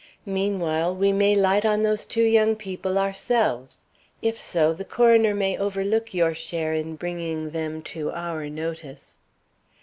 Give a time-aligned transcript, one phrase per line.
[0.25, 3.85] Meanwhile we may light on those two young people ourselves.
[4.19, 9.19] If so, the coroner may overlook your share in bringing them to our notice."